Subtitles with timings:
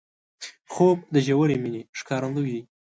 [0.71, 2.63] خوب د ژورې مینې ښکارندوی دی